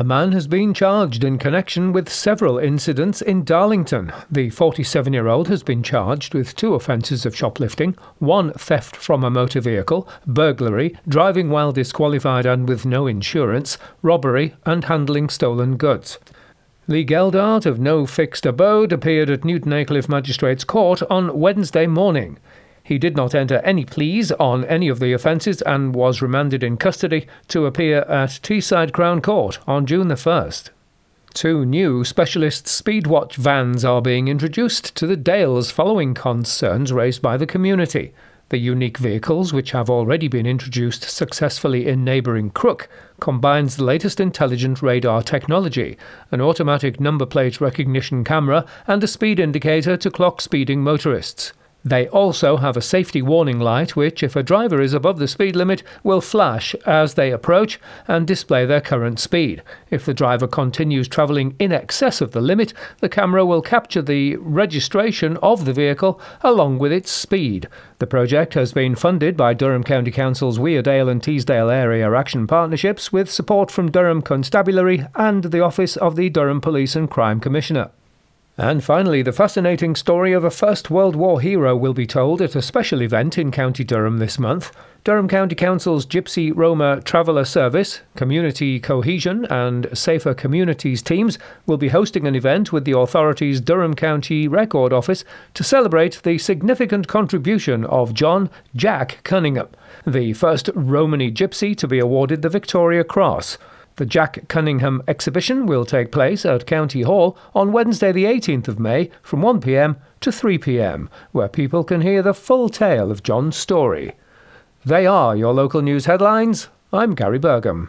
[0.00, 4.10] A man has been charged in connection with several incidents in Darlington.
[4.30, 9.22] The 47 year old has been charged with two offences of shoplifting one theft from
[9.22, 15.76] a motor vehicle, burglary, driving while disqualified and with no insurance, robbery, and handling stolen
[15.76, 16.18] goods.
[16.88, 22.38] Lee Geldart of No Fixed Abode appeared at Newton Aycliffe Magistrates Court on Wednesday morning.
[22.90, 26.76] He did not enter any pleas on any of the offences and was remanded in
[26.76, 30.70] custody to appear at Teesside Crown Court on June the 1st.
[31.32, 37.36] Two new specialist speedwatch vans are being introduced to the Dales following concerns raised by
[37.36, 38.12] the community.
[38.48, 42.88] The unique vehicles, which have already been introduced successfully in neighbouring Crook,
[43.20, 45.96] combines the latest intelligent radar technology,
[46.32, 51.52] an automatic number plate recognition camera, and a speed indicator to clock speeding motorists.
[51.84, 55.56] They also have a safety warning light which, if a driver is above the speed
[55.56, 59.62] limit, will flash as they approach and display their current speed.
[59.88, 64.36] If the driver continues travelling in excess of the limit, the camera will capture the
[64.36, 67.66] registration of the vehicle along with its speed.
[67.98, 73.10] The project has been funded by Durham County Council's Weardale and Teesdale Area Action Partnerships
[73.10, 77.90] with support from Durham Constabulary and the Office of the Durham Police and Crime Commissioner.
[78.60, 82.54] And finally, the fascinating story of a First World War hero will be told at
[82.54, 84.70] a special event in County Durham this month.
[85.02, 91.88] Durham County Council's Gypsy Roma Traveller Service, Community Cohesion, and Safer Communities teams will be
[91.88, 95.24] hosting an event with the authority's Durham County Record Office
[95.54, 99.70] to celebrate the significant contribution of John Jack Cunningham,
[100.06, 103.56] the first Romany Gypsy to be awarded the Victoria Cross.
[104.00, 108.80] The Jack Cunningham exhibition will take place at County Hall on Wednesday, the 18th of
[108.80, 114.12] May, from 1pm to 3pm, where people can hear the full tale of John's story.
[114.86, 116.68] They are your local news headlines.
[116.94, 117.88] I'm Gary Burgum.